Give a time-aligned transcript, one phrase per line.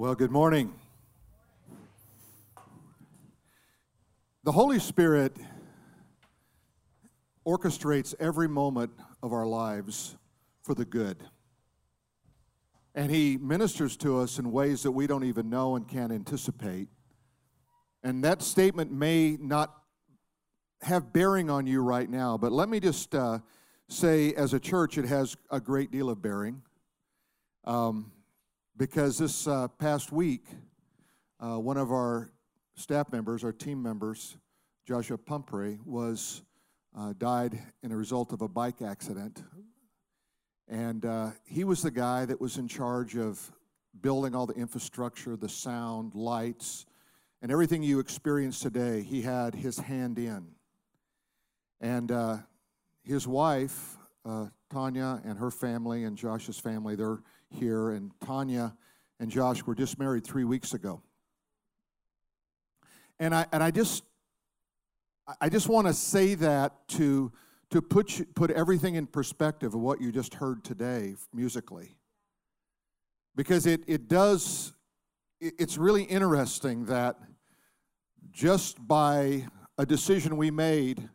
[0.00, 0.72] Well, good morning.
[4.44, 5.36] The Holy Spirit
[7.44, 8.92] orchestrates every moment
[9.24, 10.16] of our lives
[10.62, 11.24] for the good.
[12.94, 16.86] And He ministers to us in ways that we don't even know and can't anticipate.
[18.04, 19.74] And that statement may not
[20.82, 23.40] have bearing on you right now, but let me just uh,
[23.88, 26.62] say, as a church, it has a great deal of bearing.
[27.64, 28.12] Um,
[28.78, 30.44] because this uh, past week,
[31.40, 32.30] uh, one of our
[32.76, 34.36] staff members, our team members,
[34.86, 36.42] Joshua Pumphrey, was
[36.96, 39.42] uh, died in a result of a bike accident.
[40.68, 43.50] And uh, he was the guy that was in charge of
[44.00, 46.86] building all the infrastructure, the sound, lights,
[47.42, 49.02] and everything you experience today.
[49.02, 50.46] He had his hand in.
[51.80, 52.36] And uh,
[53.02, 57.18] his wife, uh, Tanya, and her family, and Josh's family, they're
[57.50, 58.74] here, and Tanya
[59.20, 61.02] and Josh were just married three weeks ago.
[63.18, 64.04] And I, and I just,
[65.40, 67.32] I just want to say that to,
[67.70, 71.96] to put, you, put everything in perspective of what you just heard today musically.
[73.34, 74.72] Because it, it does,
[75.40, 77.16] it's really interesting that
[78.30, 79.46] just by
[79.76, 81.08] a decision we made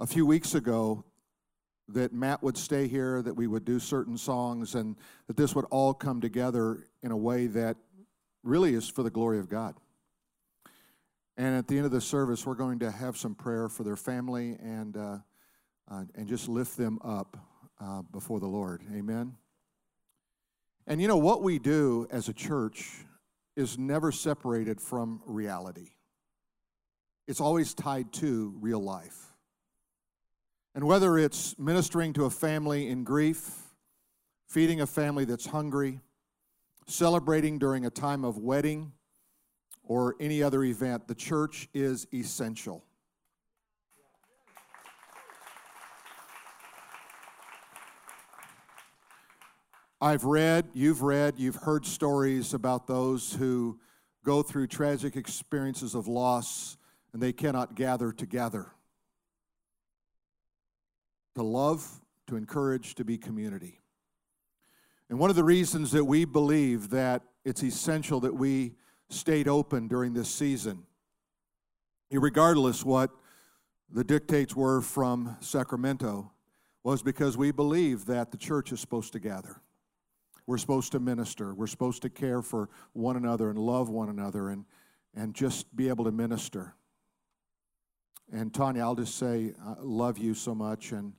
[0.00, 1.04] a few weeks ago
[1.88, 4.96] that Matt would stay here, that we would do certain songs, and
[5.26, 7.76] that this would all come together in a way that
[8.42, 9.74] really is for the glory of God.
[11.36, 13.96] And at the end of the service, we're going to have some prayer for their
[13.96, 15.18] family and, uh,
[15.90, 17.36] uh, and just lift them up
[17.80, 18.82] uh, before the Lord.
[18.94, 19.34] Amen.
[20.86, 22.90] And you know, what we do as a church
[23.56, 25.90] is never separated from reality,
[27.26, 29.33] it's always tied to real life.
[30.74, 33.50] And whether it's ministering to a family in grief,
[34.48, 36.00] feeding a family that's hungry,
[36.86, 38.92] celebrating during a time of wedding,
[39.84, 42.84] or any other event, the church is essential.
[50.00, 53.78] I've read, you've read, you've heard stories about those who
[54.24, 56.76] go through tragic experiences of loss
[57.12, 58.72] and they cannot gather together
[61.34, 63.80] to love, to encourage, to be community.
[65.08, 68.74] And one of the reasons that we believe that it's essential that we
[69.10, 70.84] stayed open during this season,
[72.10, 73.10] regardless what
[73.90, 76.32] the dictates were from Sacramento,
[76.82, 79.60] was because we believe that the church is supposed to gather.
[80.46, 81.54] We're supposed to minister.
[81.54, 84.64] We're supposed to care for one another and love one another and,
[85.14, 86.74] and just be able to minister.
[88.32, 90.92] And Tanya, I'll just say, I love you so much.
[90.92, 91.14] And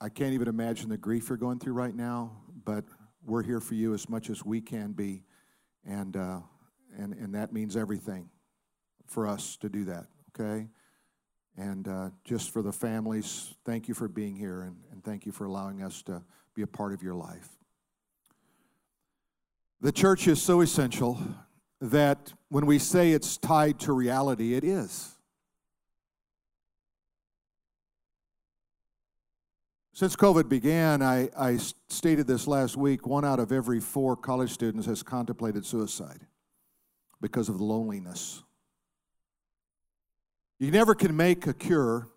[0.00, 2.32] I can't even imagine the grief you're going through right now,
[2.64, 2.84] but
[3.24, 5.24] we're here for you as much as we can be.
[5.84, 6.40] And, uh,
[6.98, 8.28] and, and that means everything
[9.06, 10.68] for us to do that, okay?
[11.56, 15.32] And uh, just for the families, thank you for being here and, and thank you
[15.32, 16.22] for allowing us to
[16.54, 17.48] be a part of your life.
[19.80, 21.18] The church is so essential
[21.80, 25.15] that when we say it's tied to reality, it is.
[29.96, 31.56] Since COVID began, I, I
[31.88, 36.20] stated this last week one out of every four college students has contemplated suicide
[37.22, 38.42] because of the loneliness.
[40.58, 42.08] You never can make a cure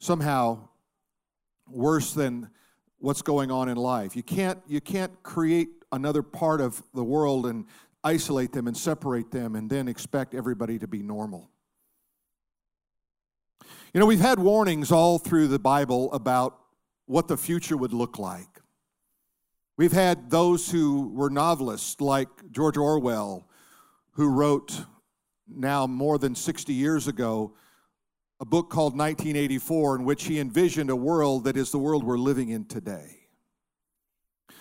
[0.00, 0.70] somehow
[1.68, 2.50] worse than
[2.98, 4.16] what's going on in life.
[4.16, 7.64] You can't, you can't create another part of the world and
[8.02, 11.52] isolate them and separate them and then expect everybody to be normal.
[13.94, 16.58] You know, we've had warnings all through the Bible about
[17.06, 18.60] what the future would look like.
[19.76, 23.48] We've had those who were novelists like George Orwell,
[24.14, 24.84] who wrote
[25.46, 27.54] now more than 60 years ago
[28.40, 32.18] a book called 1984, in which he envisioned a world that is the world we're
[32.18, 33.28] living in today.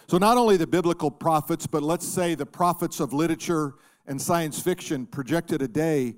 [0.05, 3.73] So, not only the biblical prophets, but let's say the prophets of literature
[4.05, 6.17] and science fiction projected a day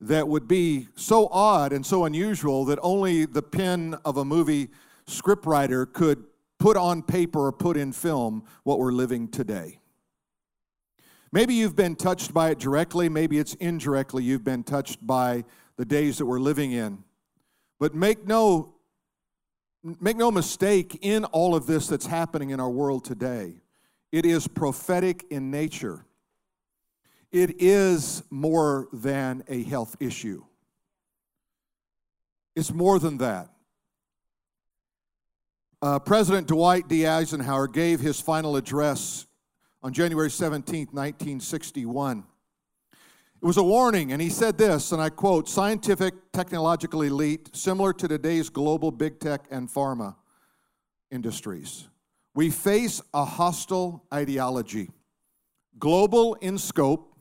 [0.00, 4.68] that would be so odd and so unusual that only the pen of a movie
[5.06, 6.24] scriptwriter could
[6.58, 9.78] put on paper or put in film what we're living today.
[11.32, 15.44] Maybe you've been touched by it directly, maybe it's indirectly you've been touched by
[15.76, 17.04] the days that we're living in.
[17.78, 18.74] But make no
[20.00, 23.60] make no mistake in all of this that's happening in our world today.
[24.10, 26.04] It is prophetic in nature
[27.32, 30.44] it is more than a health issue.
[32.54, 33.50] It's more than that.
[35.82, 37.06] Uh, President Dwight D.
[37.06, 39.26] Eisenhower gave his final address
[39.82, 42.24] on January 17, 1961.
[43.42, 47.92] It was a warning, and he said this, and I quote scientific, technological elite, similar
[47.92, 50.16] to today's global big tech and pharma
[51.10, 51.88] industries.
[52.34, 54.90] We face a hostile ideology,
[55.78, 57.15] global in scope,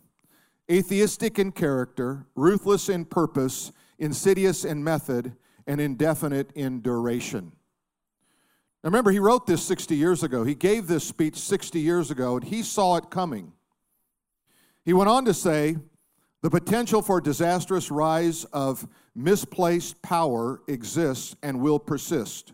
[0.69, 5.35] atheistic in character, ruthless in purpose, insidious in method,
[5.67, 7.51] and indefinite in duration.
[8.83, 10.43] Now remember, he wrote this 60 years ago.
[10.43, 13.53] He gave this speech 60 years ago, and he saw it coming.
[14.83, 15.77] He went on to say,
[16.43, 22.53] the potential for disastrous rise of misplaced power exists and will persist.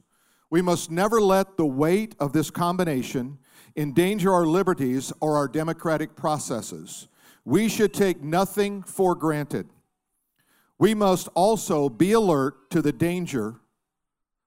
[0.49, 3.37] We must never let the weight of this combination
[3.75, 7.09] endanger our liberties or our democratic processes.
[7.45, 9.69] We should take nothing for granted.
[10.77, 13.55] We must also be alert to the danger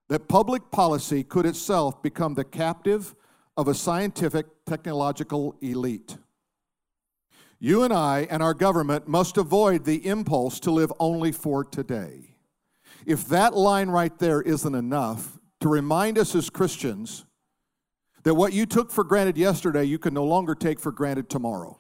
[0.08, 3.14] that public policy could itself become the captive
[3.56, 6.16] of a scientific technological elite.
[7.58, 12.36] You and I and our government must avoid the impulse to live only for today.
[13.06, 17.24] If that line right there isn't enough to remind us as Christians
[18.24, 21.78] that what you took for granted yesterday, you can no longer take for granted tomorrow.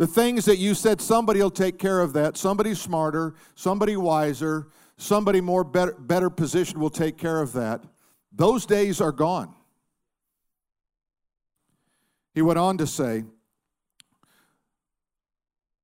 [0.00, 4.68] The things that you said somebody will take care of that, somebody smarter, somebody wiser,
[4.96, 7.84] somebody more better, better positioned will take care of that.
[8.32, 9.54] Those days are gone.
[12.32, 13.24] He went on to say,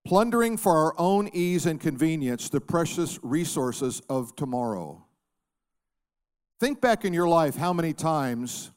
[0.07, 5.05] plundering for our own ease and convenience the precious resources of tomorrow.
[6.59, 8.71] Think back in your life how many times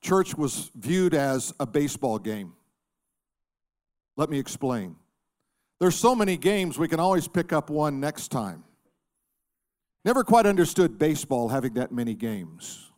[0.00, 2.54] church was viewed as a baseball game.
[4.16, 4.96] Let me explain.
[5.80, 8.64] There's so many games, we can always pick up one next time.
[10.04, 12.90] Never quite understood baseball having that many games.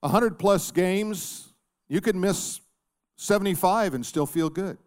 [0.00, 1.52] 100 plus games,
[1.88, 2.60] you can miss
[3.16, 4.78] 75 and still feel good.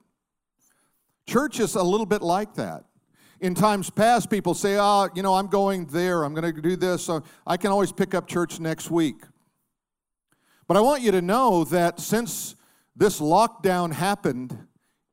[1.28, 2.86] Church is a little bit like that.
[3.42, 6.76] In times past, people say, oh, you know, I'm going there, I'm going to do
[6.76, 9.24] this, so I can always pick up church next week.
[10.68, 12.56] But I want you to know that since
[12.96, 14.68] this lockdown happened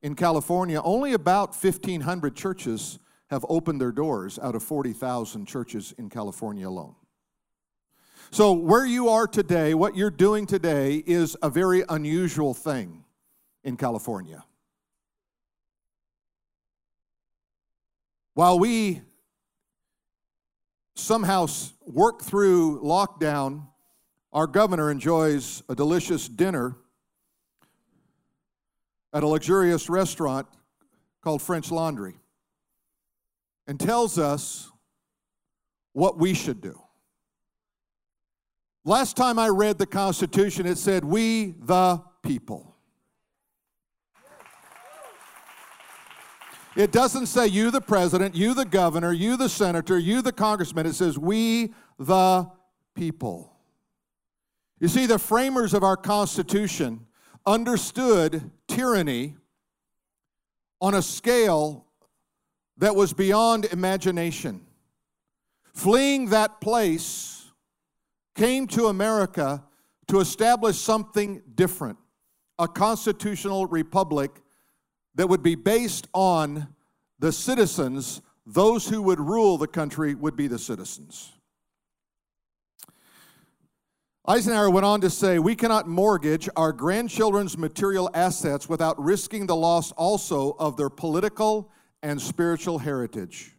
[0.07, 2.97] in California, only about 1,500 churches
[3.29, 6.95] have opened their doors out of 40,000 churches in California alone.
[8.31, 13.03] So, where you are today, what you're doing today, is a very unusual thing
[13.65, 14.45] in California.
[18.33, 19.01] While we
[20.95, 21.47] somehow
[21.85, 23.67] work through lockdown,
[24.31, 26.77] our governor enjoys a delicious dinner
[29.13, 30.47] at a luxurious restaurant
[31.21, 32.15] called French Laundry
[33.67, 34.71] and tells us
[35.93, 36.79] what we should do.
[38.85, 42.75] Last time I read the Constitution, it said, We the people.
[46.77, 50.85] It doesn't say you, the president, you, the governor, you, the senator, you, the congressman.
[50.85, 52.47] It says we, the
[52.93, 53.57] people.
[54.79, 57.07] You see, the framers of our Constitution
[57.47, 59.35] understood tyranny
[60.79, 61.85] on a scale
[62.77, 64.61] that was beyond imagination.
[65.73, 67.37] Fleeing that place,
[68.37, 69.63] came to America
[70.07, 71.97] to establish something different
[72.59, 74.31] a constitutional republic
[75.13, 76.67] that would be based on
[77.19, 81.33] the citizens, those who would rule the country would be the citizens.
[84.29, 89.55] Eisenhower went on to say, We cannot mortgage our grandchildren's material assets without risking the
[89.55, 91.71] loss also of their political
[92.03, 93.55] and spiritual heritage.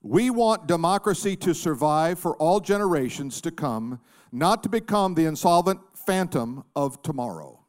[0.00, 4.00] We want democracy to survive for all generations to come,
[4.30, 7.64] not to become the insolvent phantom of tomorrow.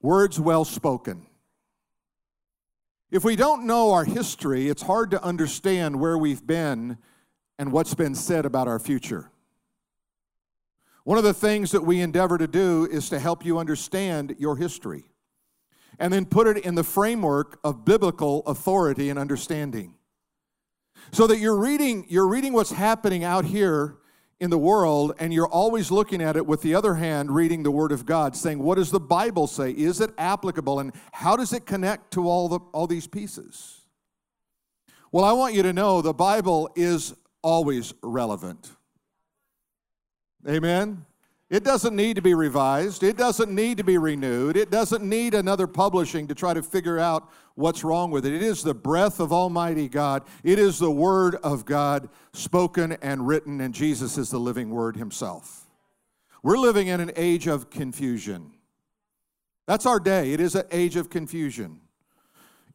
[0.00, 1.26] Words well spoken.
[3.10, 6.98] If we don't know our history, it's hard to understand where we've been
[7.58, 9.32] and what's been said about our future.
[11.04, 14.56] One of the things that we endeavor to do is to help you understand your
[14.56, 15.10] history
[15.98, 19.94] and then put it in the framework of biblical authority and understanding.
[21.12, 23.96] So that you're reading, you're reading what's happening out here
[24.40, 27.70] in the world and you're always looking at it with the other hand reading the
[27.70, 29.70] word of god saying what does the bible say?
[29.70, 30.80] Is it applicable?
[30.80, 33.82] And how does it connect to all the all these pieces?
[35.12, 38.70] Well i want you to know the bible is always relevant
[40.48, 41.04] amen
[41.50, 43.02] it doesn't need to be revised.
[43.02, 44.56] It doesn't need to be renewed.
[44.56, 48.32] It doesn't need another publishing to try to figure out what's wrong with it.
[48.32, 50.22] It is the breath of Almighty God.
[50.44, 54.96] It is the Word of God spoken and written, and Jesus is the living Word
[54.96, 55.66] Himself.
[56.44, 58.52] We're living in an age of confusion.
[59.66, 60.32] That's our day.
[60.32, 61.80] It is an age of confusion.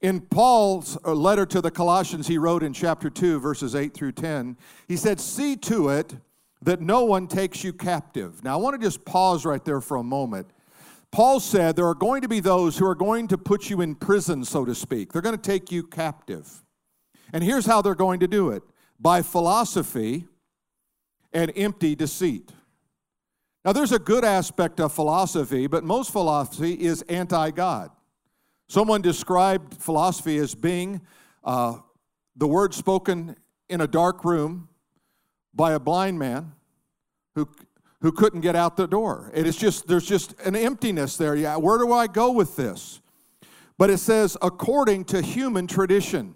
[0.02, 4.12] In Paul's uh, letter to the Colossians, he wrote in chapter 2, verses 8 through
[4.12, 4.58] 10,
[4.90, 6.16] he said, See to it
[6.66, 8.44] that no one takes you captive.
[8.44, 10.48] Now, I want to just pause right there for a moment.
[11.12, 13.96] Paul said there are going to be those who are going to put you in
[13.96, 15.14] prison, so to speak.
[15.14, 16.64] They're going to take you captive.
[17.32, 18.64] And here's how they're going to do it
[19.00, 20.26] by philosophy
[21.32, 22.52] and empty deceit.
[23.64, 27.92] Now, there's a good aspect of philosophy, but most philosophy is anti God.
[28.68, 31.02] Someone described philosophy as being
[31.44, 31.78] uh,
[32.36, 33.36] the word spoken
[33.70, 34.70] in a dark room
[35.56, 36.52] by a blind man
[37.34, 37.50] who,
[38.02, 39.32] who couldn't get out the door.
[39.34, 41.36] It is just, there's just an emptiness there.
[41.36, 43.02] Yeah, where do I go with this?
[43.78, 46.36] But it says, according to human tradition.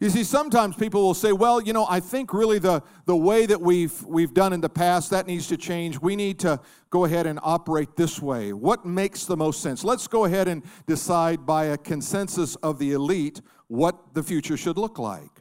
[0.00, 3.46] You see, sometimes people will say, well, you know, I think really the, the way
[3.46, 6.00] that we've, we've done in the past, that needs to change.
[6.00, 8.52] We need to go ahead and operate this way.
[8.52, 9.84] What makes the most sense?
[9.84, 14.78] Let's go ahead and decide by a consensus of the elite what the future should
[14.78, 15.33] look like.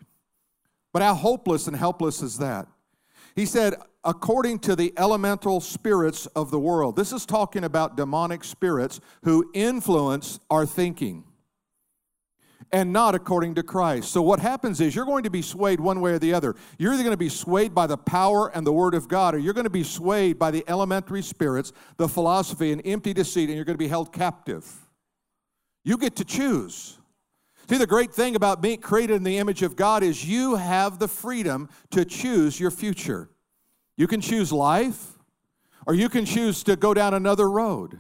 [0.94, 2.68] But how hopeless and helpless is that?
[3.36, 6.96] He said, according to the elemental spirits of the world.
[6.96, 11.24] This is talking about demonic spirits who influence our thinking
[12.72, 14.12] and not according to Christ.
[14.12, 16.56] So, what happens is you're going to be swayed one way or the other.
[16.78, 19.38] You're either going to be swayed by the power and the Word of God, or
[19.38, 23.56] you're going to be swayed by the elementary spirits, the philosophy, and empty deceit, and
[23.56, 24.66] you're going to be held captive.
[25.86, 26.98] You get to choose.
[27.70, 31.00] See, the great thing about being created in the image of God is you have
[31.00, 33.30] the freedom to choose your future.
[33.96, 35.14] You can choose life,
[35.88, 38.00] or you can choose to go down another road.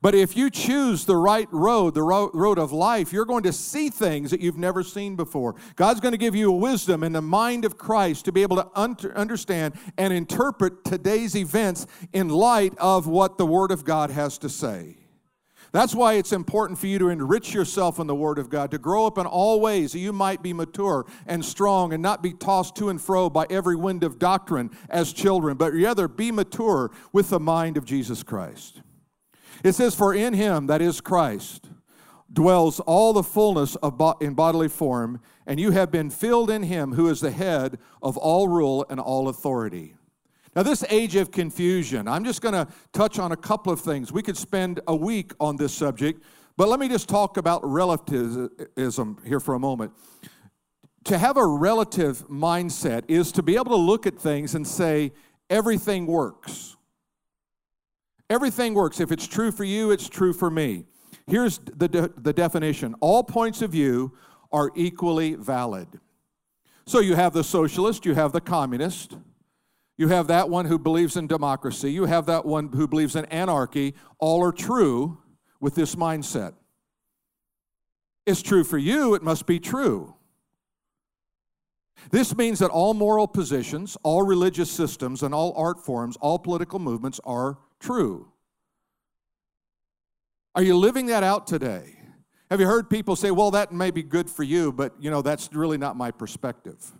[0.00, 3.88] But if you choose the right road, the road of life, you're going to see
[3.88, 5.56] things that you've never seen before.
[5.74, 8.56] God's going to give you a wisdom in the mind of Christ to be able
[8.56, 14.38] to understand and interpret today's events in light of what the Word of God has
[14.38, 14.96] to say.
[15.72, 18.78] That's why it's important for you to enrich yourself in the Word of God, to
[18.78, 22.32] grow up in all ways that you might be mature and strong and not be
[22.32, 26.90] tossed to and fro by every wind of doctrine as children, but rather be mature
[27.12, 28.80] with the mind of Jesus Christ.
[29.62, 31.68] It says, For in him, that is Christ,
[32.32, 36.62] dwells all the fullness of bo- in bodily form, and you have been filled in
[36.62, 39.96] him who is the head of all rule and all authority.
[40.58, 44.10] Now, this age of confusion, I'm just going to touch on a couple of things.
[44.10, 46.20] We could spend a week on this subject,
[46.56, 49.92] but let me just talk about relativism here for a moment.
[51.04, 55.12] To have a relative mindset is to be able to look at things and say,
[55.48, 56.76] everything works.
[58.28, 58.98] Everything works.
[58.98, 60.86] If it's true for you, it's true for me.
[61.28, 64.12] Here's the, de- the definition all points of view
[64.50, 65.86] are equally valid.
[66.84, 69.14] So you have the socialist, you have the communist,
[69.98, 73.24] you have that one who believes in democracy, you have that one who believes in
[73.26, 73.94] anarchy.
[74.18, 75.18] All are true
[75.60, 76.54] with this mindset.
[78.24, 80.14] It's true for you, it must be true.
[82.10, 86.78] This means that all moral positions, all religious systems, and all art forms, all political
[86.78, 88.30] movements are true.
[90.54, 91.96] Are you living that out today?
[92.50, 95.22] Have you heard people say, well, that may be good for you, but you know,
[95.22, 96.92] that's really not my perspective?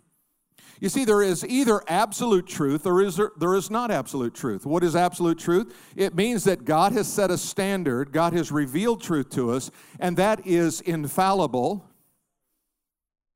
[0.79, 4.65] You see, there is either absolute truth or is there, there is not absolute truth.
[4.65, 5.75] What is absolute truth?
[5.95, 10.15] It means that God has set a standard, God has revealed truth to us, and
[10.17, 11.85] that is infallible.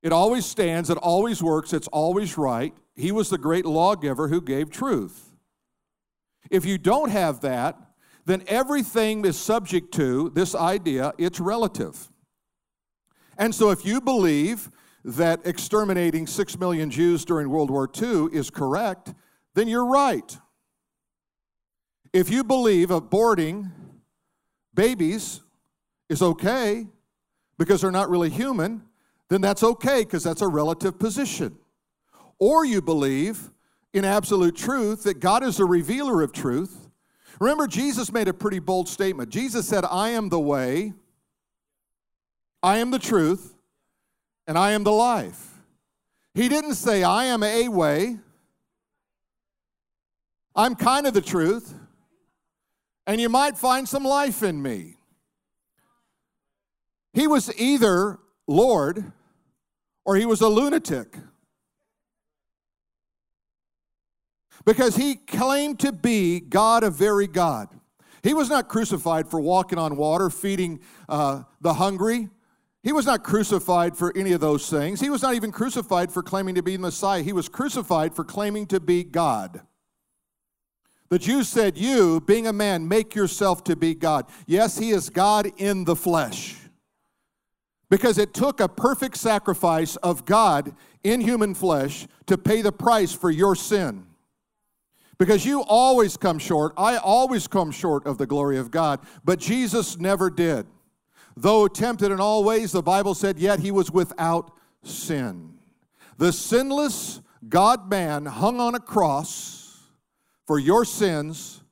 [0.02, 2.74] It always stands, it always works, it's always right.
[2.96, 5.34] He was the great lawgiver who gave truth.
[6.50, 7.78] If you don't have that,
[8.26, 12.10] then everything is subject to this idea, it's relative.
[13.38, 14.70] And so if you believe
[15.06, 19.14] that exterminating six million Jews during World War II is correct,
[19.54, 20.38] then you're right.
[22.14, 23.72] If you believe aborting
[24.74, 25.42] babies
[26.10, 26.88] is okay
[27.58, 28.84] because they're not really human,
[29.30, 31.58] then that's okay because that's a relative position.
[32.40, 33.50] Or you believe
[33.94, 36.90] in absolute truth, that God is a revealer of truth.
[37.40, 39.30] Remember, Jesus made a pretty bold statement.
[39.30, 40.94] Jesus said, I am the way,
[42.62, 43.53] I am the truth,
[44.48, 45.60] and I am the life.
[46.34, 48.18] He didn't say, I am a way,
[50.56, 51.74] I'm kind of the truth,
[53.06, 54.98] and you might find some life in me.
[57.14, 59.12] He was either Lord
[60.06, 61.16] or he was a lunatic.
[64.66, 67.70] because he claimed to be God, a very God.
[68.22, 72.30] He was not crucified for walking on water, feeding uh, the hungry.
[72.84, 75.00] He was not crucified for any of those things.
[75.00, 77.24] He was not even crucified for claiming to be Messiah.
[77.24, 79.62] He was crucified for claiming to be God.
[81.08, 84.26] The Jews said, You, being a man, make yourself to be God.
[84.48, 86.58] Yes, he is God in the flesh.
[87.90, 93.14] Because it took a perfect sacrifice of God in human flesh to pay the price
[93.14, 94.08] for your sin.
[95.18, 96.74] Because you always come short.
[96.76, 100.66] I always come short of the glory of God, but Jesus never did.
[101.36, 104.52] Though tempted in all ways, the Bible said, yet he was without
[104.84, 105.56] sin.
[106.18, 109.80] The sinless God man hung on a cross
[110.46, 111.64] for your sins,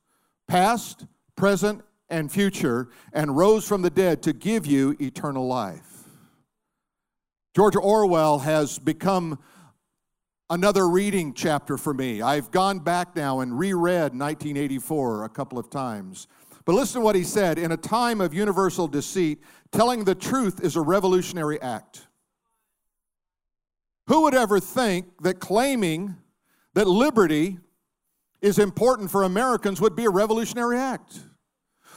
[0.48, 6.06] past, present, and future, and rose from the dead to give you eternal life.
[7.56, 9.39] George Orwell has become
[10.50, 12.22] another reading chapter for me.
[12.22, 16.27] I've gone back now and reread 1984 a couple of times.
[16.65, 19.39] But listen to what he said In a time of universal deceit,
[19.72, 22.08] telling the truth is a revolutionary act.
[24.08, 26.15] Who would ever think that claiming
[26.74, 27.60] that liberty
[28.41, 31.20] is important for Americans would be a revolutionary act?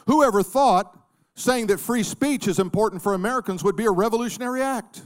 [0.06, 0.96] Whoever thought
[1.34, 5.02] saying that free speech is important for Americans would be a revolutionary act?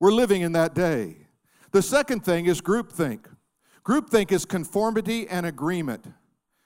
[0.00, 1.16] We're living in that day.
[1.70, 3.26] The second thing is groupthink.
[3.84, 6.06] Groupthink is conformity and agreement,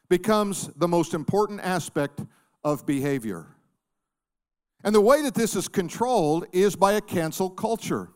[0.08, 2.20] becomes the most important aspect
[2.64, 3.46] of behavior.
[4.84, 8.10] And the way that this is controlled is by a cancel culture.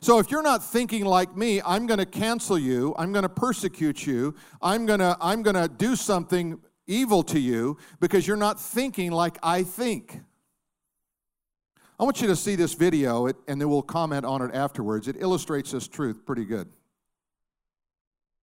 [0.00, 3.28] So if you're not thinking like me, I'm going to cancel you, I'm going to
[3.28, 8.36] persecute you, I'm going to I'm going to do something evil to you because you're
[8.36, 10.20] not thinking like I think.
[11.98, 15.08] I want you to see this video, and then we'll comment on it afterwards.
[15.08, 16.68] It illustrates this truth pretty good.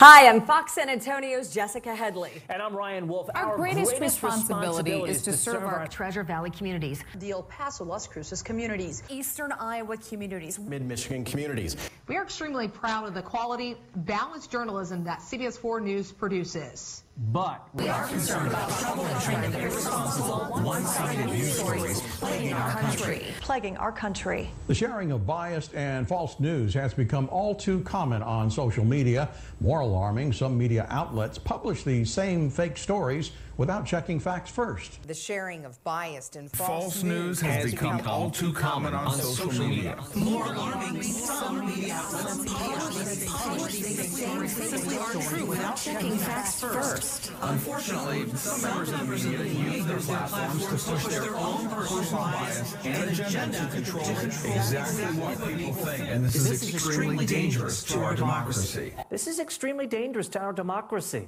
[0.01, 2.31] Hi, I'm Fox San Antonio's Jessica Headley.
[2.49, 3.29] And I'm Ryan Wolf.
[3.35, 6.49] Our, our greatest, greatest responsibility, responsibility, is to, to serve, serve our, our Treasure Valley
[6.49, 11.77] communities, the El Paso, Las Cruces communities, Eastern Iowa communities, Mid Michigan communities.
[12.07, 17.03] We are extremely proud of the quality, balanced journalism that CBS 4 News produces.
[17.15, 22.71] But we are concerned about trouble and trend of irresponsible, one-sided news stories plaguing our
[22.71, 23.25] country.
[23.39, 24.49] Plaguing our country.
[24.65, 29.29] The sharing of biased and false news has become all too common on social media.
[29.61, 35.01] More alarming, some media outlets publish these same fake stories without checking facts first.
[35.07, 38.93] The sharing of biased and false, false news has, has become, become all too common
[38.93, 39.97] on, on social, social media.
[40.15, 40.31] media.
[40.31, 47.31] More alarming, some media outlets publish these same fake true without checking facts first.
[47.41, 52.75] Unfortunately, some members of the media use their platforms to push their own personal bias
[52.83, 56.09] and agenda to control exactly what people think.
[56.09, 58.93] And this, this is extremely dangerous to our democracy.
[59.09, 61.27] This is extremely dangerous to our democracy.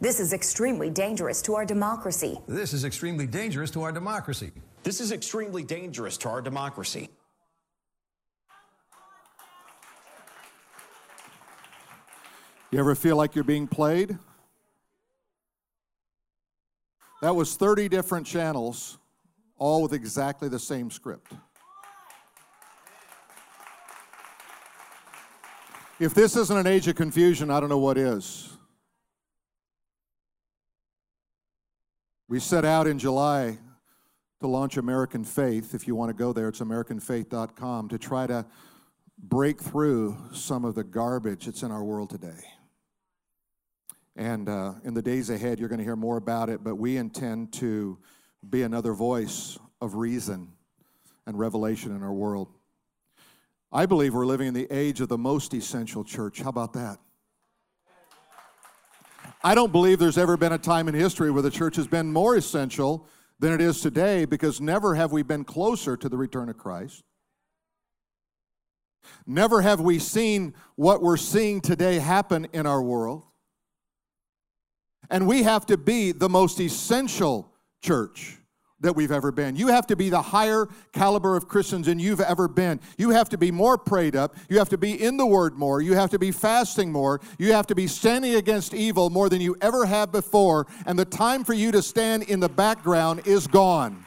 [0.00, 2.38] This is extremely dangerous to our democracy.
[2.46, 4.50] This is extremely dangerous to our democracy.
[4.82, 7.08] This is extremely dangerous to our democracy.
[12.70, 14.18] You ever feel like you're being played?
[17.22, 18.98] That was 30 different channels,
[19.56, 21.32] all with exactly the same script.
[26.00, 28.58] If this isn't an age of confusion, I don't know what is.
[32.34, 33.58] We set out in July
[34.40, 35.72] to launch American Faith.
[35.72, 38.44] If you want to go there, it's AmericanFaith.com to try to
[39.16, 42.42] break through some of the garbage that's in our world today.
[44.16, 46.96] And uh, in the days ahead, you're going to hear more about it, but we
[46.96, 48.00] intend to
[48.50, 50.54] be another voice of reason
[51.28, 52.48] and revelation in our world.
[53.70, 56.40] I believe we're living in the age of the most essential church.
[56.40, 56.98] How about that?
[59.46, 62.10] I don't believe there's ever been a time in history where the church has been
[62.10, 63.06] more essential
[63.38, 67.02] than it is today because never have we been closer to the return of Christ.
[69.26, 73.22] Never have we seen what we're seeing today happen in our world.
[75.10, 77.52] And we have to be the most essential
[77.82, 78.38] church
[78.80, 79.56] that we've ever been.
[79.56, 82.80] You have to be the higher caliber of Christians than you've ever been.
[82.98, 84.36] You have to be more prayed up.
[84.48, 85.80] You have to be in the Word more.
[85.80, 87.20] You have to be fasting more.
[87.38, 90.66] You have to be standing against evil more than you ever have before.
[90.86, 94.04] And the time for you to stand in the background is gone.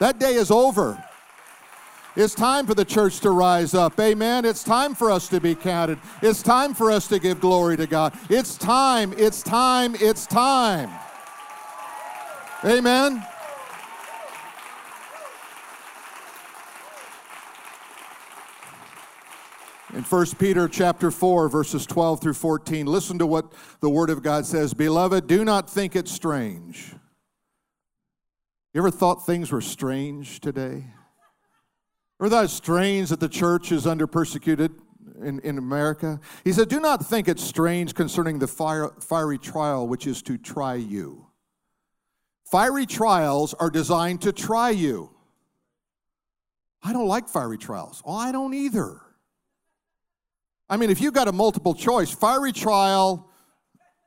[0.00, 1.02] That day is over.
[2.16, 3.98] It's time for the church to rise up.
[3.98, 4.44] Amen.
[4.44, 5.98] It's time for us to be counted.
[6.22, 8.16] It's time for us to give glory to God.
[8.28, 10.90] It's time, it's time, it's time.
[12.64, 13.22] Amen.
[19.92, 24.22] In 1 Peter chapter 4 verses 12 through 14, listen to what the word of
[24.22, 26.94] God says, "Beloved, do not think it strange."
[28.72, 30.86] You ever thought things were strange today?
[32.18, 34.72] Or that it's strange that the church is under persecuted
[35.22, 36.18] in, in America?
[36.44, 40.38] He said, Do not think it strange concerning the fire, fiery trial which is to
[40.38, 41.26] try you.
[42.50, 45.10] Fiery trials are designed to try you.
[46.82, 48.02] I don't like fiery trials.
[48.04, 49.00] Oh, I don't either.
[50.68, 53.30] I mean, if you've got a multiple choice, fiery trial,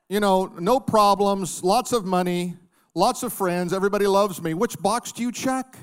[0.10, 2.56] you know, no problems, lots of money,
[2.94, 5.78] lots of friends, everybody loves me, which box do you check?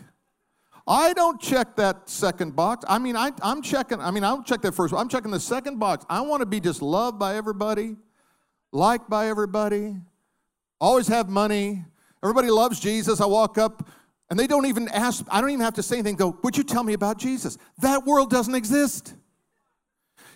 [0.86, 2.84] I don't check that second box.
[2.88, 4.92] I mean, I, am checking, I mean, I don't check that first.
[4.92, 6.04] I'm checking the second box.
[6.10, 7.96] I want to be just loved by everybody,
[8.70, 9.96] liked by everybody,
[10.80, 11.84] always have money.
[12.24, 13.20] Everybody loves Jesus.
[13.20, 13.88] I walk up
[14.30, 16.16] and they don't even ask, I don't even have to say anything.
[16.16, 17.58] Go, would you tell me about Jesus?
[17.78, 19.14] That world doesn't exist.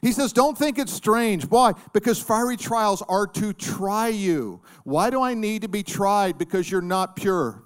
[0.03, 1.44] He says, Don't think it's strange.
[1.46, 1.72] Why?
[1.92, 4.61] Because fiery trials are to try you.
[4.85, 6.38] Why do I need to be tried?
[6.38, 7.64] Because you're not pure.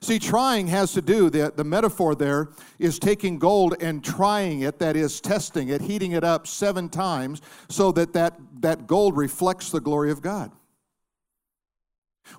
[0.00, 4.78] See, trying has to do, the, the metaphor there is taking gold and trying it,
[4.78, 9.70] that is, testing it, heating it up seven times so that that, that gold reflects
[9.70, 10.52] the glory of God.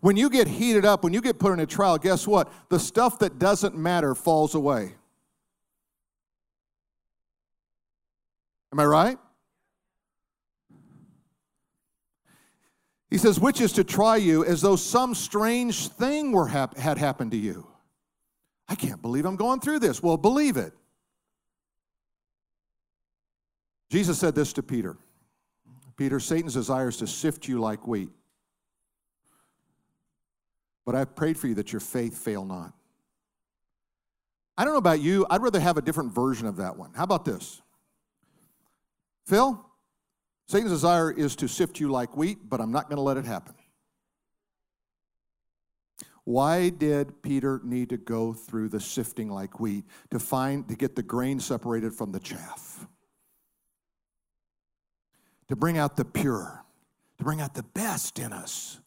[0.02, 2.52] When you get heated up, when you get put in a trial, guess what?
[2.70, 4.96] The stuff that doesn't matter falls away.
[8.72, 9.18] Am I right?
[13.10, 16.98] He says, which is to try you as though some strange thing were hap- had
[16.98, 17.68] happened to you.
[18.68, 20.04] I can't believe I'm going through this.
[20.04, 20.74] Well, believe it.
[23.90, 24.98] Jesus said this to Peter
[25.96, 28.10] Peter, Satan's desire is to sift you like wheat.
[30.88, 32.72] But I've prayed for you that your faith fail not.
[34.58, 36.94] I don't know about you, I'd rather have a different version of that one.
[36.96, 37.62] How about this?
[39.26, 39.64] Phil,
[40.48, 43.26] Satan's desire is to sift you like wheat, but I'm not going to let it
[43.26, 43.54] happen.
[46.24, 50.96] Why did Peter need to go through the sifting like wheat to find to get
[50.96, 52.88] the grain separated from the chaff?
[55.50, 56.64] To bring out the pure,
[57.18, 58.80] to bring out the best in us.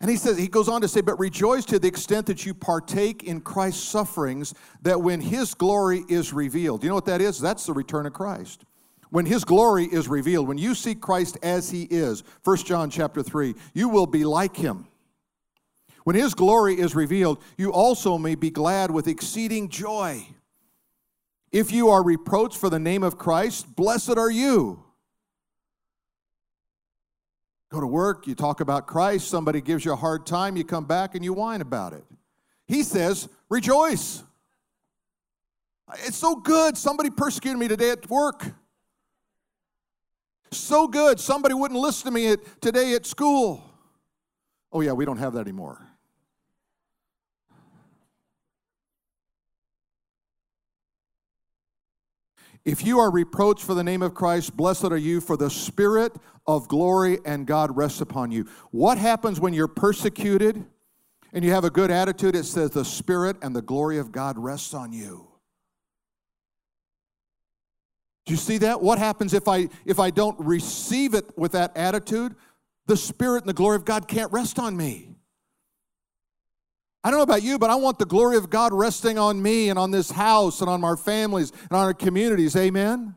[0.00, 2.54] And he says, he goes on to say, but rejoice to the extent that you
[2.54, 6.82] partake in Christ's sufferings, that when his glory is revealed.
[6.82, 7.38] You know what that is?
[7.38, 8.64] That's the return of Christ
[9.10, 13.22] when his glory is revealed when you see christ as he is 1 john chapter
[13.22, 14.86] 3 you will be like him
[16.04, 20.26] when his glory is revealed you also may be glad with exceeding joy
[21.52, 24.82] if you are reproached for the name of christ blessed are you
[27.70, 30.84] go to work you talk about christ somebody gives you a hard time you come
[30.84, 32.04] back and you whine about it
[32.66, 34.22] he says rejoice
[36.04, 38.52] it's so good somebody persecuted me today at work
[40.52, 43.62] so good, somebody wouldn't listen to me at, today at school.
[44.72, 45.86] Oh, yeah, we don't have that anymore.
[52.64, 56.14] If you are reproached for the name of Christ, blessed are you, for the Spirit
[56.46, 58.46] of glory and God rests upon you.
[58.70, 60.64] What happens when you're persecuted
[61.32, 62.36] and you have a good attitude?
[62.36, 65.30] It says the Spirit and the glory of God rests on you.
[68.26, 68.80] Do you see that?
[68.80, 72.36] What happens if I if I don't receive it with that attitude?
[72.86, 75.16] The spirit and the glory of God can't rest on me.
[77.02, 79.70] I don't know about you, but I want the glory of God resting on me
[79.70, 82.54] and on this house and on our families and on our communities.
[82.56, 83.14] Amen.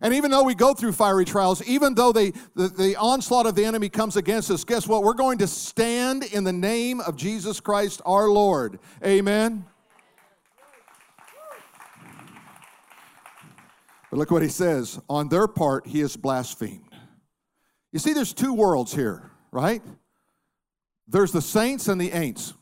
[0.00, 3.54] And even though we go through fiery trials, even though they, the, the onslaught of
[3.54, 5.02] the enemy comes against us, guess what?
[5.02, 8.78] We're going to stand in the name of Jesus Christ our Lord.
[9.04, 9.64] Amen.
[14.10, 16.88] But look what he says on their part, he is blasphemed.
[17.92, 19.82] You see, there's two worlds here, right?
[21.06, 22.54] There's the saints and the ain'ts.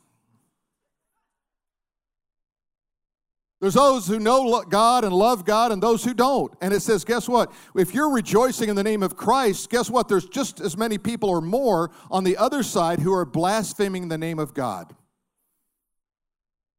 [3.59, 6.53] There's those who know God and love God and those who don't.
[6.61, 7.51] And it says, guess what?
[7.75, 10.07] If you're rejoicing in the name of Christ, guess what?
[10.07, 14.17] There's just as many people or more on the other side who are blaspheming the
[14.17, 14.95] name of God.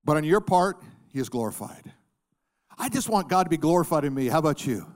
[0.04, 0.80] But on your part,
[1.12, 1.92] he is glorified.
[2.78, 4.28] I just want God to be glorified in me.
[4.28, 4.86] How about you?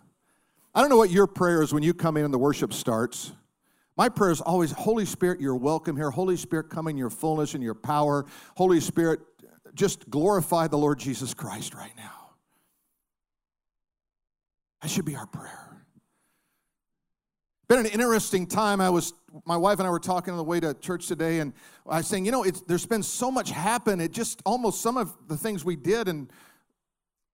[0.73, 3.33] I don't know what your prayer is when you come in and the worship starts.
[3.97, 6.11] My prayer is always, Holy Spirit, you're welcome here.
[6.11, 8.25] Holy Spirit, come in your fullness and your power.
[8.57, 9.21] Holy Spirit,
[9.75, 12.31] just glorify the Lord Jesus Christ right now.
[14.83, 15.85] That should be our prayer.
[17.69, 18.81] Been an interesting time.
[18.81, 19.15] I was,
[19.47, 21.55] my wife and I were talking on the way to church today, and
[21.89, 24.01] I was saying, you know, there's been so much happen.
[24.01, 26.31] It just almost some of the things we did and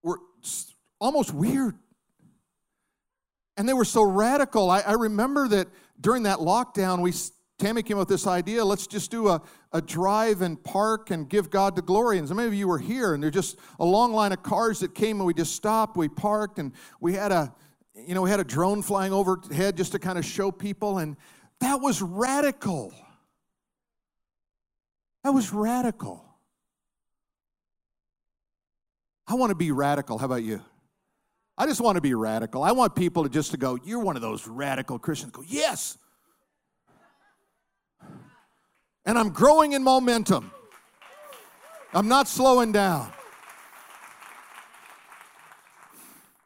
[0.02, 0.20] were
[1.00, 1.74] almost weird.
[3.56, 4.70] And they were so radical.
[4.70, 5.66] I, I remember that
[6.00, 7.12] during that lockdown, we
[7.58, 9.42] Tammy came up with this idea let's just do a,
[9.72, 12.18] a drive and park and give God the glory.
[12.18, 14.94] And some of you were here, and there's just a long line of cars that
[14.94, 17.52] came, and we just stopped, we parked, and we had a
[18.06, 21.16] you know, we had a drone flying overhead just to kind of show people, and
[21.60, 22.92] that was radical.
[25.24, 26.24] That was radical.
[29.26, 30.18] I want to be radical.
[30.18, 30.62] How about you?
[31.56, 32.62] I just want to be radical.
[32.62, 35.32] I want people to just to go, you're one of those radical Christians.
[35.32, 35.98] Go, yes.
[39.08, 40.52] And I'm growing in momentum.
[41.94, 43.10] I'm not slowing down.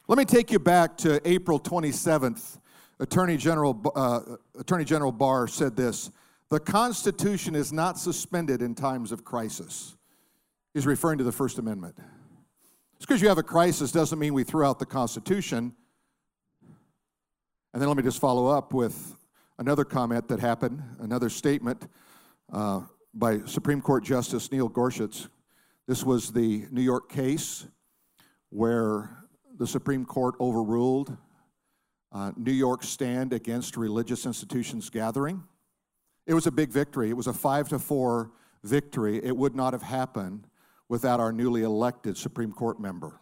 [0.06, 2.60] Let me take you back to April 27th.
[3.00, 4.20] Attorney General, uh,
[4.56, 6.12] Attorney General Barr said this
[6.50, 9.96] The Constitution is not suspended in times of crisis.
[10.72, 11.96] He's referring to the First Amendment.
[11.96, 15.74] Just because you have a crisis doesn't mean we throw out the Constitution.
[17.72, 19.16] And then let me just follow up with
[19.58, 21.88] another comment that happened, another statement
[22.52, 22.82] uh,
[23.14, 25.26] by Supreme Court Justice Neil Gorsuch.
[25.88, 27.66] This was the New York case
[28.50, 29.10] where
[29.58, 31.16] the Supreme Court overruled
[32.12, 35.42] uh, New York's stand against religious institutions gathering.
[36.26, 37.08] It was a big victory.
[37.10, 39.20] It was a five to four victory.
[39.24, 40.46] It would not have happened
[40.88, 43.18] without our newly elected Supreme Court member.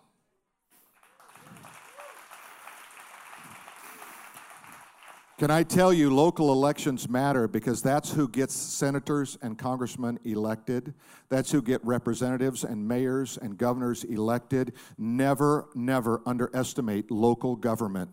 [5.41, 10.93] Can I tell you, local elections matter because that's who gets senators and congressmen elected.
[11.31, 14.75] That's who get representatives and mayors and governors elected.
[14.99, 18.11] Never, never underestimate local government.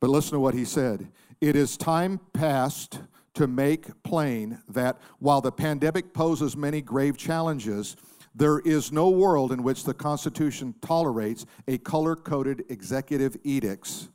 [0.00, 1.08] But listen to what he said.
[1.40, 3.00] It is time past
[3.32, 7.96] to make plain that while the pandemic poses many grave challenges,
[8.34, 14.10] there is no world in which the Constitution tolerates a color coded executive edicts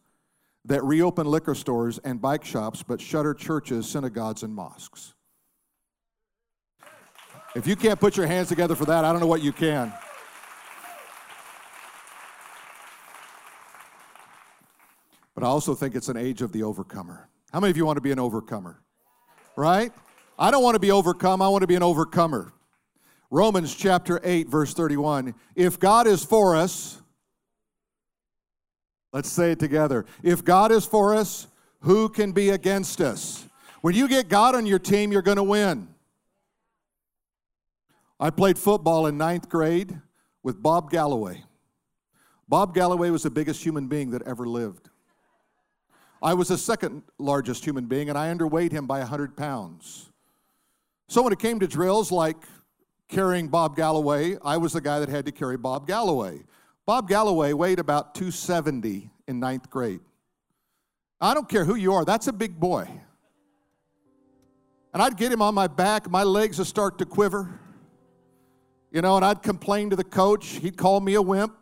[0.66, 5.14] that reopen liquor stores and bike shops but shutter churches, synagogues, and mosques.
[7.56, 9.94] If you can't put your hands together for that, I don't know what you can.
[15.34, 17.30] But I also think it's an age of the overcomer.
[17.52, 18.82] How many of you want to be an overcomer?
[19.56, 19.92] Right?
[20.38, 22.52] I don't want to be overcome, I want to be an overcomer.
[23.32, 25.34] Romans chapter 8, verse 31.
[25.56, 27.02] If God is for us,
[29.16, 30.06] let's say it together.
[30.24, 31.48] If God is for us,
[31.80, 33.48] who can be against us?
[33.80, 35.88] When you get God on your team, you're going to win.
[38.20, 40.02] I played football in ninth grade
[40.44, 41.44] with Bob Galloway.
[42.50, 44.90] Bob Galloway was the biggest human being that ever lived.
[46.22, 50.12] I was the second largest human being, and I underweighed him by 100 pounds.
[51.08, 52.38] So when it came to drills like
[53.08, 56.44] carrying Bob Galloway, I was the guy that had to carry Bob Galloway.
[56.86, 60.02] Bob Galloway weighed about 270 in ninth grade.
[61.20, 62.88] I don't care who you are, that's a big boy.
[64.94, 67.60] And I'd get him on my back, my legs would start to quiver.
[68.92, 70.48] You know, and I'd complain to the coach.
[70.48, 71.54] He'd call me a wimp,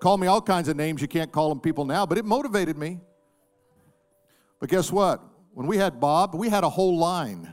[0.00, 2.76] call me all kinds of names you can't call them people now, but it motivated
[2.76, 2.98] me.
[4.58, 5.22] But guess what?
[5.52, 7.52] When we had Bob, we had a whole line.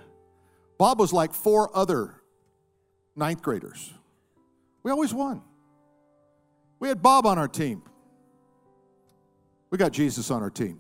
[0.77, 2.15] Bob was like four other
[3.15, 3.93] ninth graders.
[4.82, 5.43] We always won.
[6.79, 7.83] We had Bob on our team.
[9.69, 10.79] We got Jesus on our team.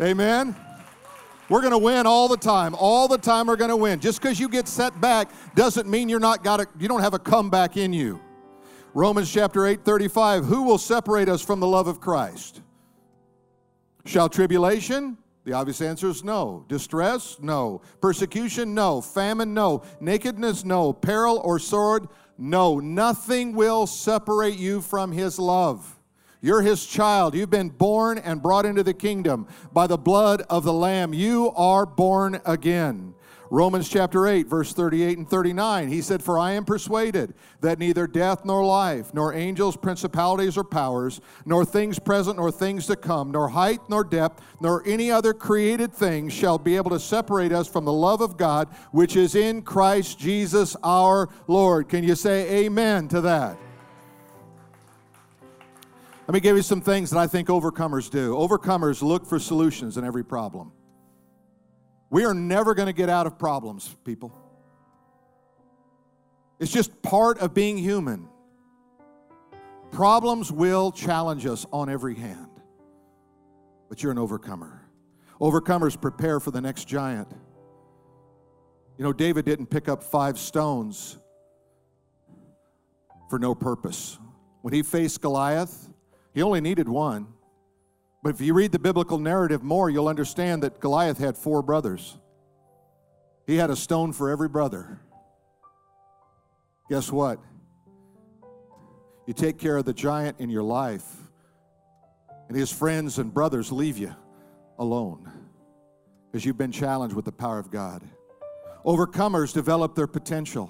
[0.00, 0.56] Amen.
[1.48, 2.74] We're going to win all the time.
[2.74, 4.00] All the time we're going to win.
[4.00, 7.14] Just because you get set back doesn't mean you're not got a, you don't have
[7.14, 8.20] a comeback in you.
[8.94, 12.62] Romans chapter 8 35 Who will separate us from the love of Christ?
[14.06, 15.18] Shall tribulation?
[15.44, 16.64] The obvious answer is no.
[16.66, 17.36] Distress?
[17.40, 17.80] No.
[18.00, 18.74] Persecution?
[18.74, 19.00] No.
[19.00, 19.54] Famine?
[19.54, 19.84] No.
[20.00, 20.64] Nakedness?
[20.64, 20.92] No.
[20.92, 22.08] Peril or sword?
[22.38, 22.78] No.
[22.78, 25.96] Nothing will separate you from His love.
[26.46, 27.34] You're his child.
[27.34, 31.12] You've been born and brought into the kingdom by the blood of the Lamb.
[31.12, 33.15] You are born again.
[33.50, 38.06] Romans chapter 8, verse 38 and 39, he said, For I am persuaded that neither
[38.06, 43.30] death nor life, nor angels, principalities, or powers, nor things present nor things to come,
[43.30, 47.68] nor height nor depth, nor any other created thing shall be able to separate us
[47.68, 51.88] from the love of God which is in Christ Jesus our Lord.
[51.88, 53.56] Can you say amen to that?
[56.26, 58.34] Let me give you some things that I think overcomers do.
[58.34, 60.72] Overcomers look for solutions in every problem.
[62.16, 64.32] We are never going to get out of problems, people.
[66.58, 68.30] It's just part of being human.
[69.90, 72.48] Problems will challenge us on every hand,
[73.90, 74.88] but you're an overcomer.
[75.42, 77.28] Overcomers prepare for the next giant.
[78.96, 81.18] You know, David didn't pick up five stones
[83.28, 84.18] for no purpose.
[84.62, 85.90] When he faced Goliath,
[86.32, 87.26] he only needed one.
[88.26, 92.16] But if you read the biblical narrative more, you'll understand that Goliath had four brothers.
[93.46, 94.98] He had a stone for every brother.
[96.90, 97.38] Guess what?
[99.28, 101.04] You take care of the giant in your life,
[102.48, 104.12] and his friends and brothers leave you
[104.76, 105.30] alone
[106.26, 108.02] because you've been challenged with the power of God.
[108.84, 110.68] Overcomers develop their potential.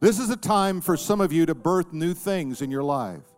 [0.00, 3.31] This is a time for some of you to birth new things in your life.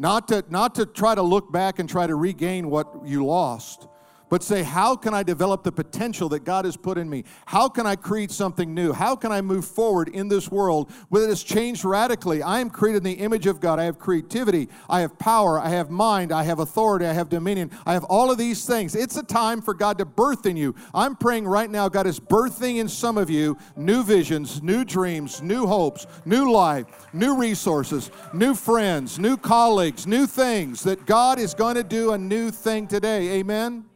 [0.00, 3.86] Not to, not to try to look back and try to regain what you lost,
[4.30, 7.24] but say, how can I develop the potential that God has put in me?
[7.46, 8.92] How can I create something new?
[8.92, 12.40] How can I move forward in this world where it has changed radically?
[12.42, 13.80] I am created in the image of God.
[13.80, 17.72] I have creativity, I have power, I have mind, I have authority, I have dominion.
[17.84, 18.94] I have all of these things.
[18.94, 20.76] It's a time for God to birth in you.
[20.94, 25.42] I'm praying right now, God is birthing in some of you new visions, new dreams,
[25.42, 31.52] new hopes, new life, new resources, new friends, new colleagues, new things that God is
[31.52, 33.40] going to do a new thing today.
[33.40, 33.89] Amen.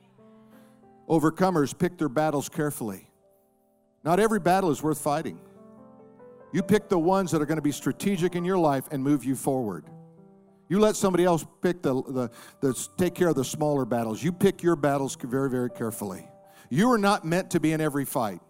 [1.08, 3.08] Overcomers pick their battles carefully.
[4.04, 5.38] Not every battle is worth fighting.
[6.52, 9.24] You pick the ones that are going to be strategic in your life and move
[9.24, 9.84] you forward.
[10.68, 14.22] You let somebody else pick the, the, the take care of the smaller battles.
[14.22, 16.26] You pick your battles very, very carefully.
[16.70, 18.40] You are not meant to be in every fight.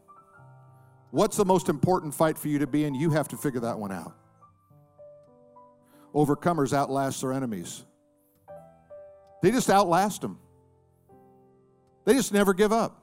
[1.10, 2.94] What's the most important fight for you to be in?
[2.94, 4.14] You have to figure that one out.
[6.14, 7.84] Overcomers outlast their enemies.
[9.42, 10.38] They just outlast them.
[12.04, 13.02] They just never give up.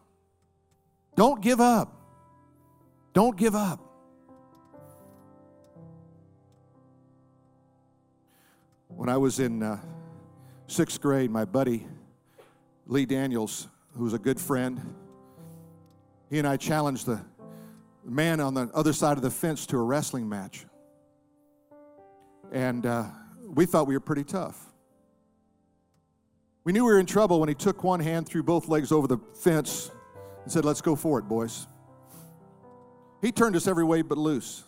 [1.16, 1.94] Don't give up.
[3.14, 3.80] Don't give up.
[8.88, 9.80] When I was in uh,
[10.68, 11.88] sixth grade, my buddy
[12.86, 14.96] Lee Daniels, who was a good friend,
[16.30, 17.22] he and I challenged the
[18.06, 20.66] man on the other side of the fence to a wrestling match.
[22.52, 23.06] And uh,
[23.48, 24.71] we thought we were pretty tough.
[26.64, 29.08] We knew we were in trouble when he took one hand, threw both legs over
[29.08, 29.90] the fence,
[30.44, 31.68] and said, Let's go for it, boys.
[33.22, 34.64] He turned us every way but loose.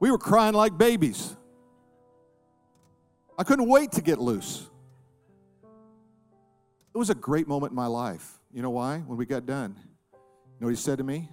[0.00, 1.36] We were crying like babies.
[3.36, 4.68] I couldn't wait to get loose.
[6.94, 8.38] It was a great moment in my life.
[8.52, 8.98] You know why?
[8.98, 10.18] When we got done, you
[10.60, 11.28] know what he said to me?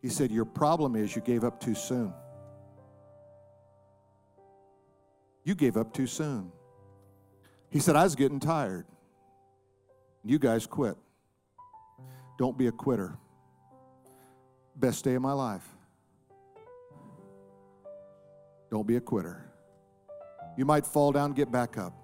[0.00, 2.12] He said, Your problem is you gave up too soon.
[5.44, 6.52] You gave up too soon.
[7.70, 8.86] He said, I was getting tired.
[10.24, 10.96] You guys quit.
[12.38, 13.18] Don't be a quitter.
[14.76, 15.66] Best day of my life.
[18.70, 19.50] Don't be a quitter.
[20.56, 21.94] You might fall down, get back up.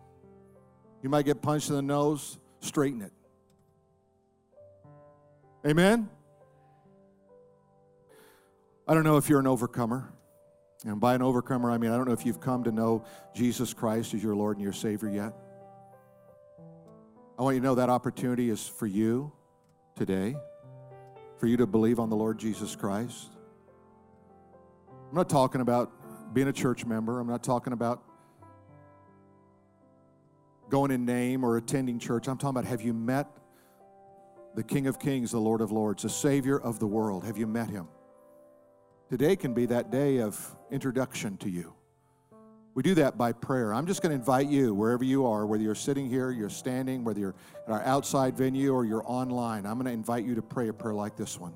[1.03, 3.13] You might get punched in the nose, straighten it.
[5.67, 6.09] Amen?
[8.87, 10.13] I don't know if you're an overcomer.
[10.85, 13.73] And by an overcomer, I mean, I don't know if you've come to know Jesus
[13.73, 15.33] Christ as your Lord and your Savior yet.
[17.37, 19.33] I want you to know that opportunity is for you
[19.97, 20.37] today,
[21.37, 23.31] for you to believe on the Lord Jesus Christ.
[25.09, 25.91] I'm not talking about
[26.33, 28.05] being a church member, I'm not talking about
[30.71, 32.29] going in name or attending church.
[32.29, 33.29] I'm talking about have you met
[34.55, 37.25] the King of Kings, the Lord of Lords, the Savior of the world?
[37.25, 37.89] Have you met him?
[39.11, 41.75] Today can be that day of introduction to you.
[42.75, 43.73] We do that by prayer.
[43.73, 47.05] I'm just going to invite you, wherever you are, whether you're sitting here, you're standing,
[47.05, 47.35] whether you're
[47.69, 50.73] at our outside venue or you're online, I'm going to invite you to pray a
[50.73, 51.55] prayer like this one.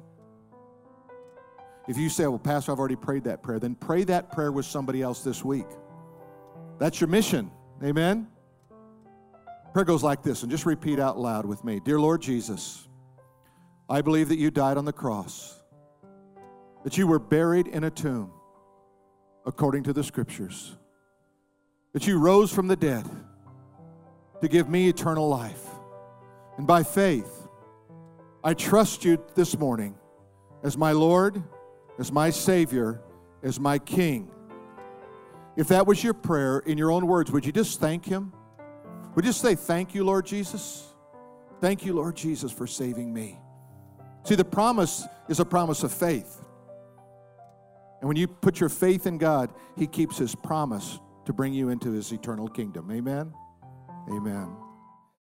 [1.88, 4.66] If you say, Well, Pastor, I've already prayed that prayer, then pray that prayer with
[4.66, 5.66] somebody else this week.
[6.78, 7.50] That's your mission.
[7.82, 8.28] Amen?
[9.72, 12.86] Prayer goes like this, and just repeat out loud with me Dear Lord Jesus,
[13.88, 15.60] I believe that you died on the cross,
[16.84, 18.30] that you were buried in a tomb
[19.44, 20.77] according to the scriptures
[21.92, 23.08] that you rose from the dead
[24.40, 25.64] to give me eternal life.
[26.56, 27.48] And by faith,
[28.44, 29.96] I trust you this morning
[30.62, 31.42] as my Lord,
[31.98, 33.00] as my Savior,
[33.42, 34.30] as my King.
[35.56, 38.32] If that was your prayer in your own words, would you just thank Him?
[39.14, 40.84] Would you just say, Thank you, Lord Jesus?
[41.60, 43.38] Thank you, Lord Jesus, for saving me.
[44.22, 46.40] See, the promise is a promise of faith.
[48.00, 51.68] And when you put your faith in God, He keeps His promise to bring you
[51.68, 52.90] into his eternal kingdom.
[52.90, 53.30] Amen?
[54.08, 54.67] Amen.